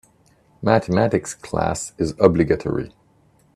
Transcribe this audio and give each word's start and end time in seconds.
Mathematics 0.63 1.35
class 1.35 1.93
is 1.99 2.15
obligatory. 2.19 2.91